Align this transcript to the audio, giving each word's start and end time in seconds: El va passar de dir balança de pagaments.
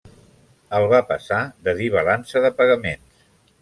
El 0.77 0.85
va 0.93 1.03
passar 1.11 1.43
de 1.69 1.77
dir 1.83 1.93
balança 1.99 2.47
de 2.47 2.55
pagaments. 2.63 3.27